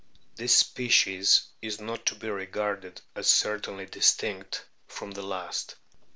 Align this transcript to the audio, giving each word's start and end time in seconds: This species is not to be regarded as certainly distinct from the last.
This 0.33 0.55
species 0.57 1.45
is 1.61 1.79
not 1.79 2.07
to 2.07 2.15
be 2.15 2.27
regarded 2.27 2.99
as 3.15 3.27
certainly 3.29 3.85
distinct 3.85 4.65
from 4.87 5.11
the 5.11 5.21
last. 5.21 5.75